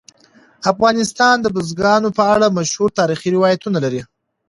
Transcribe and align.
افغانستان 0.71 1.35
د 1.41 1.47
بزګانو 1.55 2.09
په 2.17 2.23
اړه 2.33 2.55
مشهور 2.57 2.89
تاریخی 2.99 3.29
روایتونه 3.35 3.77
لري. 3.85 4.01